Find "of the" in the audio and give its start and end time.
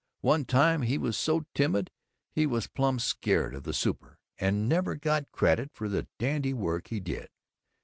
3.53-3.71